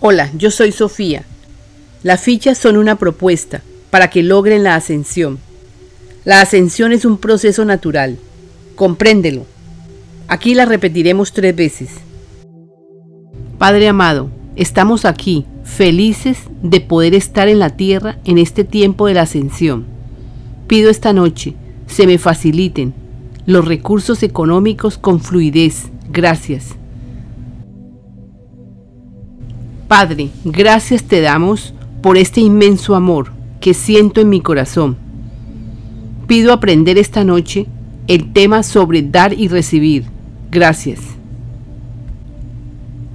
[0.00, 1.24] Hola, yo soy Sofía.
[2.02, 5.38] Las fichas son una propuesta para que logren la ascensión.
[6.24, 8.18] La ascensión es un proceso natural.
[8.74, 9.46] Compréndelo.
[10.28, 11.90] Aquí la repetiremos tres veces.
[13.58, 19.14] Padre amado, estamos aquí, felices de poder estar en la tierra en este tiempo de
[19.14, 19.86] la ascensión.
[20.66, 21.54] Pido esta noche
[21.86, 22.94] se me faciliten
[23.46, 25.90] los recursos económicos con fluidez.
[26.10, 26.76] Gracias.
[29.96, 31.72] Padre, gracias te damos
[32.02, 33.30] por este inmenso amor
[33.60, 34.96] que siento en mi corazón.
[36.26, 37.66] Pido aprender esta noche
[38.08, 40.06] el tema sobre dar y recibir.
[40.50, 40.98] Gracias.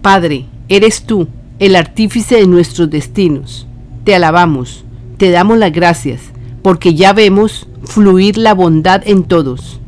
[0.00, 1.26] Padre, eres tú,
[1.58, 3.66] el artífice de nuestros destinos.
[4.04, 4.84] Te alabamos,
[5.16, 6.20] te damos las gracias,
[6.62, 9.80] porque ya vemos fluir la bondad en todos.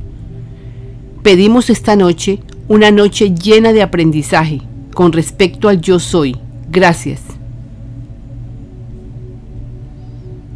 [1.22, 6.36] Pedimos esta noche una noche llena de aprendizaje con respecto al yo soy.
[6.72, 7.20] Gracias.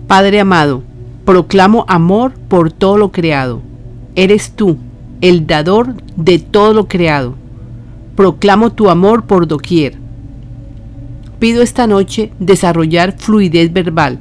[0.06, 0.82] Padre amado,
[1.26, 3.60] proclamo amor por todo lo creado.
[4.14, 4.78] Eres tú,
[5.20, 7.34] el dador de todo lo creado.
[8.14, 9.98] Proclamo tu amor por doquier.
[11.38, 14.18] Pido esta noche desarrollar fluidez verbal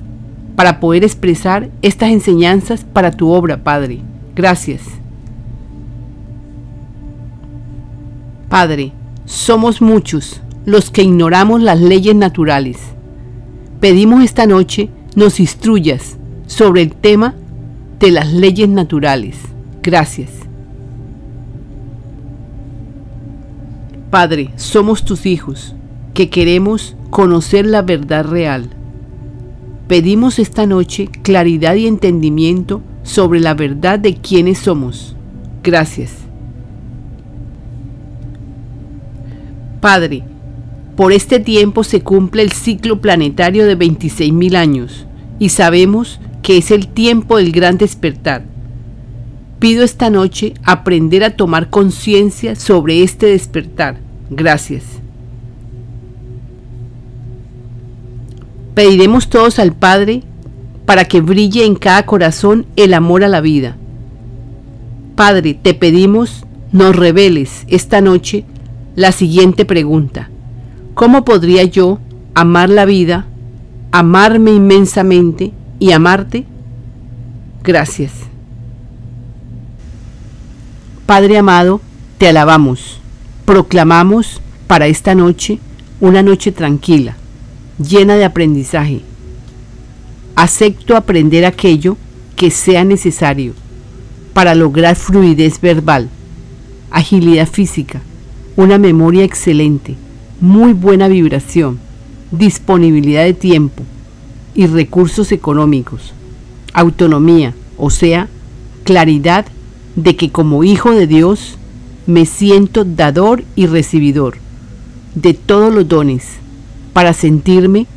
[0.57, 4.01] para poder expresar estas enseñanzas para tu obra, Padre.
[4.35, 4.81] Gracias.
[8.49, 8.91] Padre,
[9.23, 12.77] somos muchos los que ignoramos las leyes naturales.
[13.79, 17.35] Pedimos esta noche nos instruyas sobre el tema
[17.99, 19.37] de las leyes naturales.
[19.81, 20.29] Gracias.
[24.09, 25.75] Padre, somos tus hijos,
[26.13, 28.69] que queremos conocer la verdad real.
[29.87, 35.15] Pedimos esta noche claridad y entendimiento sobre la verdad de quiénes somos.
[35.63, 36.13] Gracias.
[39.81, 40.23] Padre,
[40.95, 45.05] por este tiempo se cumple el ciclo planetario de 26.000 años
[45.39, 48.45] y sabemos que es el tiempo del gran despertar.
[49.59, 53.97] Pido esta noche aprender a tomar conciencia sobre este despertar.
[54.29, 54.83] Gracias.
[58.73, 60.23] Pediremos todos al Padre
[60.85, 63.75] para que brille en cada corazón el amor a la vida.
[65.15, 68.43] Padre, te pedimos nos reveles esta noche
[68.95, 70.29] la siguiente pregunta.
[70.95, 71.99] ¿Cómo podría yo
[72.33, 73.25] amar la vida,
[73.91, 76.45] amarme inmensamente y amarte?
[77.63, 78.11] Gracias.
[81.05, 81.81] Padre amado,
[82.17, 82.99] te alabamos,
[83.45, 85.59] proclamamos para esta noche
[85.99, 87.17] una noche tranquila
[87.77, 89.01] llena de aprendizaje.
[90.35, 91.97] Acepto aprender aquello
[92.35, 93.53] que sea necesario
[94.33, 96.09] para lograr fluidez verbal,
[96.91, 98.01] agilidad física,
[98.55, 99.95] una memoria excelente,
[100.39, 101.79] muy buena vibración,
[102.31, 103.83] disponibilidad de tiempo
[104.53, 106.13] y recursos económicos,
[106.73, 108.27] autonomía, o sea,
[108.83, 109.45] claridad
[109.95, 111.57] de que como hijo de Dios
[112.07, 114.37] me siento dador y recibidor
[115.15, 116.25] de todos los dones
[116.93, 117.87] para sentirme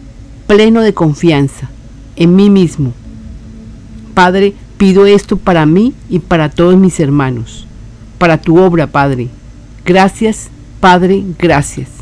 [0.46, 1.68] pleno de confianza
[2.16, 2.92] en mí mismo.
[4.14, 7.66] Padre, pido esto para mí y para todos mis hermanos,
[8.18, 9.28] para tu obra, Padre.
[9.84, 10.48] Gracias,
[10.80, 11.97] Padre, gracias.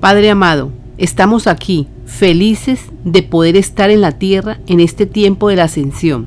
[0.00, 5.56] Padre amado, estamos aquí, felices de poder estar en la tierra en este tiempo de
[5.56, 6.26] la ascensión.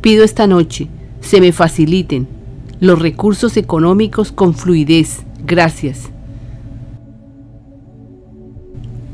[0.00, 0.88] Pido esta noche
[1.20, 2.26] se me faciliten
[2.80, 5.20] los recursos económicos con fluidez.
[5.44, 6.10] Gracias.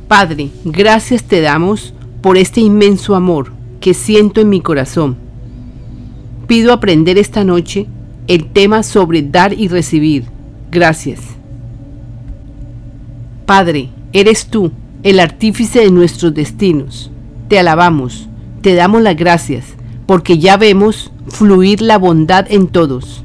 [0.08, 1.92] Padre, gracias te damos
[2.22, 5.16] por este inmenso amor que siento en mi corazón.
[6.46, 7.86] Pido aprender esta noche
[8.28, 10.24] el tema sobre dar y recibir.
[10.70, 11.35] Gracias.
[13.46, 17.10] Padre, eres tú, el artífice de nuestros destinos.
[17.48, 18.28] Te alabamos,
[18.60, 19.66] te damos las gracias,
[20.06, 23.24] porque ya vemos fluir la bondad en todos.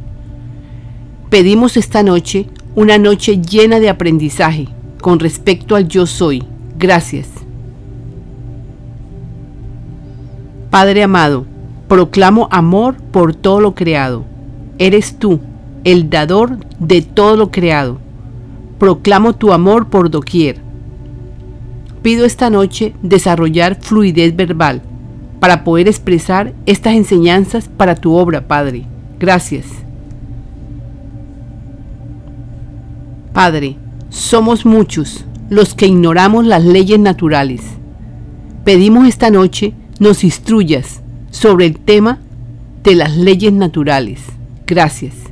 [1.30, 4.68] Pedimos esta noche una noche llena de aprendizaje
[5.02, 6.44] con respecto al yo soy
[6.82, 7.28] Gracias.
[10.72, 11.46] Padre amado,
[11.88, 14.24] proclamo amor por todo lo creado.
[14.79, 15.40] Eres tú,
[15.84, 18.00] el dador de todo lo creado.
[18.81, 20.59] Proclamo tu amor por doquier.
[22.01, 24.81] Pido esta noche desarrollar fluidez verbal
[25.39, 28.87] para poder expresar estas enseñanzas para tu obra, Padre.
[29.19, 29.67] Gracias.
[33.33, 33.78] Padre,
[34.09, 37.61] somos muchos los que ignoramos las leyes naturales.
[38.66, 42.17] Pedimos esta noche nos instruyas sobre el tema
[42.81, 44.22] de las leyes naturales.
[44.66, 45.30] Gracias.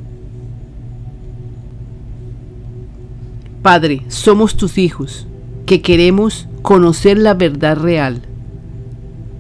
[3.62, 5.28] Padre, somos tus hijos,
[5.66, 8.22] que queremos conocer la verdad real.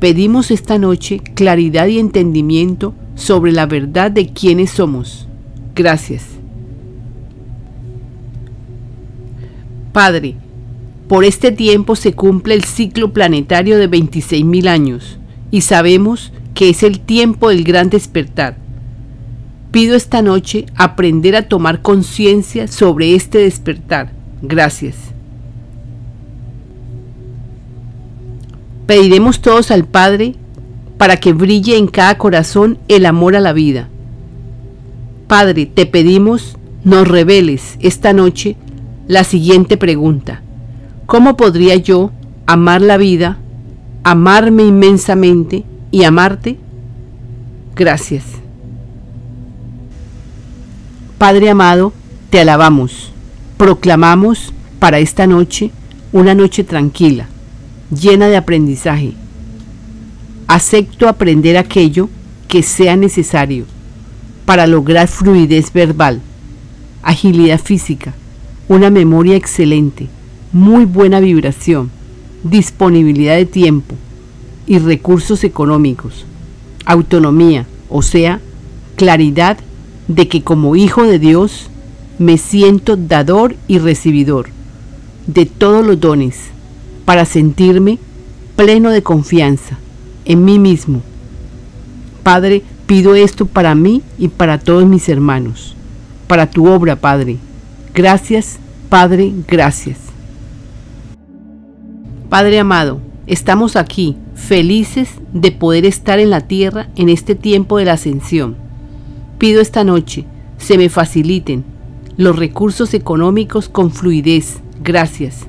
[0.01, 5.27] Pedimos esta noche claridad y entendimiento sobre la verdad de quiénes somos.
[5.73, 6.25] Gracias.
[9.93, 10.35] Padre,
[11.07, 15.17] por este tiempo se cumple el ciclo planetario de 26.000 años
[15.49, 18.57] y sabemos que es el tiempo del gran despertar.
[19.71, 24.11] Pido esta noche aprender a tomar conciencia sobre este despertar.
[24.41, 24.95] Gracias.
[28.87, 30.35] Pediremos todos al Padre
[30.97, 33.87] para que brille en cada corazón el amor a la vida.
[35.27, 38.55] Padre, te pedimos, nos reveles esta noche
[39.07, 40.41] la siguiente pregunta.
[41.05, 42.11] ¿Cómo podría yo
[42.47, 43.37] amar la vida,
[44.03, 46.57] amarme inmensamente y amarte?
[47.75, 48.38] Gracias.
[51.19, 51.91] Padre amado,
[52.29, 53.11] te alabamos,
[53.57, 55.69] proclamamos para esta noche
[56.13, 57.27] una noche tranquila,
[57.93, 59.15] llena de aprendizaje.
[60.47, 62.07] Acepto aprender aquello
[62.47, 63.65] que sea necesario
[64.45, 66.21] para lograr fluidez verbal,
[67.03, 68.13] agilidad física,
[68.69, 70.07] una memoria excelente,
[70.53, 71.91] muy buena vibración,
[72.43, 73.95] disponibilidad de tiempo
[74.65, 76.23] y recursos económicos,
[76.85, 78.39] autonomía, o sea,
[78.95, 79.57] claridad
[80.09, 81.69] de que como hijo de Dios
[82.17, 84.49] me siento dador y recibidor
[85.27, 86.35] de todos los dones
[87.05, 87.99] para sentirme
[88.55, 89.77] pleno de confianza
[90.25, 91.01] en mí mismo.
[92.23, 95.75] Padre, pido esto para mí y para todos mis hermanos,
[96.27, 97.37] para tu obra, Padre.
[97.93, 98.57] Gracias,
[98.89, 99.97] Padre, gracias.
[102.29, 107.85] Padre amado, estamos aquí, felices de poder estar en la tierra en este tiempo de
[107.85, 108.68] la ascensión.
[109.39, 110.25] Pido esta noche
[110.57, 111.63] se me faciliten
[112.17, 114.59] los recursos económicos con fluidez.
[114.83, 115.47] Gracias.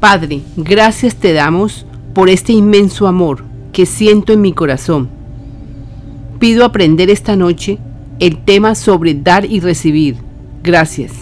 [0.00, 1.84] Padre, gracias te damos
[2.14, 5.10] por este inmenso amor que siento en mi corazón.
[6.38, 7.78] Pido aprender esta noche
[8.18, 10.16] el tema sobre dar y recibir.
[10.62, 11.12] Gracias.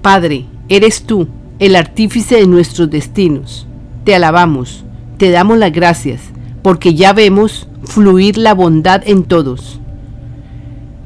[0.00, 3.66] Padre, eres tú, el artífice de nuestros destinos.
[4.04, 4.84] Te alabamos,
[5.18, 6.20] te damos las gracias,
[6.64, 9.78] porque ya vemos fluir la bondad en todos.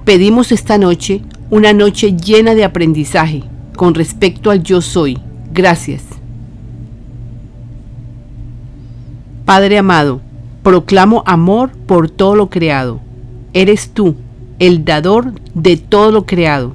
[0.05, 1.20] Pedimos esta noche
[1.50, 3.43] una noche llena de aprendizaje
[3.76, 5.19] con respecto al yo soy
[5.52, 6.05] Gracias.
[9.44, 10.20] Padre amado,
[10.62, 13.00] proclamo amor por todo lo creado.
[13.52, 14.14] Eres tú,
[14.60, 16.75] el dador de todo lo creado.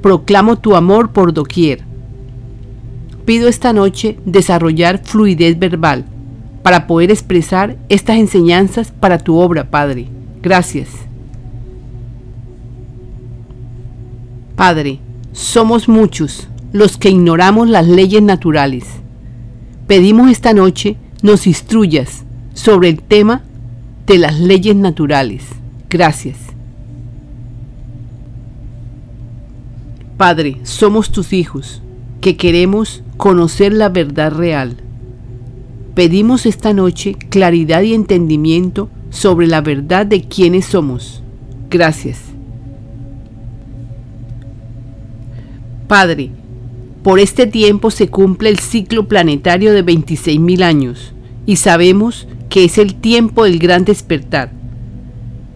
[0.00, 1.82] Proclamo tu amor por doquier.
[3.24, 6.04] Pido esta noche desarrollar fluidez verbal
[6.66, 10.08] para poder expresar estas enseñanzas para tu obra, Padre.
[10.42, 10.88] Gracias.
[14.56, 14.98] Padre,
[15.30, 18.84] somos muchos los que ignoramos las leyes naturales.
[19.86, 22.24] Pedimos esta noche nos instruyas
[22.54, 23.42] sobre el tema
[24.04, 25.44] de las leyes naturales.
[25.88, 26.36] Gracias.
[30.16, 31.80] Padre, somos tus hijos,
[32.20, 34.78] que queremos conocer la verdad real.
[35.96, 41.22] Pedimos esta noche claridad y entendimiento sobre la verdad de quiénes somos.
[41.70, 42.20] Gracias.
[45.88, 46.32] Padre,
[47.02, 51.14] por este tiempo se cumple el ciclo planetario de 26.000 años
[51.46, 54.50] y sabemos que es el tiempo del gran despertar.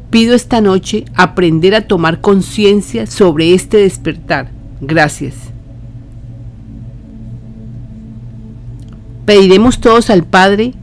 [0.09, 4.51] Pido esta noche aprender a tomar conciencia sobre este despertar.
[4.81, 5.35] Gracias.
[9.25, 10.75] Pediremos todos al Padre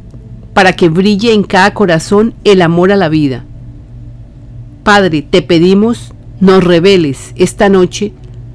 [0.53, 3.44] para que brille en cada corazón el amor a la vida.
[4.84, 8.13] Padre, te pedimos nos reveles esta noche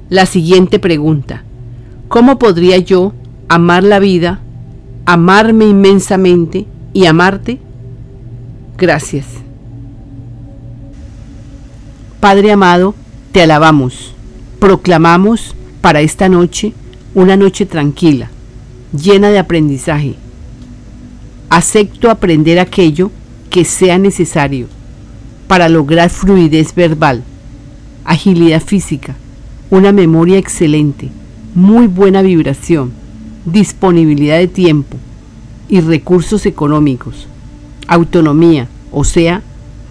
[0.09, 1.43] la siguiente pregunta.
[2.07, 3.13] ¿Cómo podría yo
[3.49, 4.39] amar la vida,
[5.05, 7.59] amarme inmensamente y amarte?
[8.77, 9.25] Gracias.
[12.19, 12.95] Padre amado,
[13.31, 14.13] te alabamos,
[14.59, 16.73] proclamamos para esta noche
[17.15, 18.29] una noche tranquila,
[18.93, 20.15] llena de aprendizaje.
[21.49, 23.11] Acepto aprender aquello
[23.49, 24.67] que sea necesario
[25.47, 27.23] para lograr fluidez verbal,
[28.05, 29.15] agilidad física,
[29.69, 31.09] una memoria excelente
[31.55, 32.91] muy buena vibración,
[33.45, 34.97] disponibilidad de tiempo
[35.69, 37.27] y recursos económicos,
[37.87, 39.43] autonomía, o sea,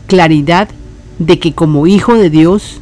[0.06, 0.68] claridad
[1.18, 2.80] de que como hijo de Dios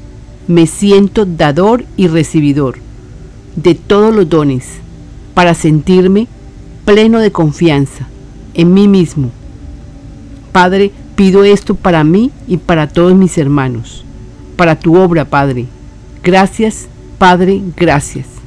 [0.48, 2.78] me siento dador y recibidor
[3.56, 4.80] de todos los dones
[5.40, 6.28] para sentirme
[6.84, 8.06] pleno de confianza
[8.52, 9.30] en mí mismo.
[10.52, 14.04] Padre, pido esto para mí y para todos mis hermanos,
[14.56, 15.64] para tu obra, Padre.
[16.22, 18.39] Gracias, Padre, gracias.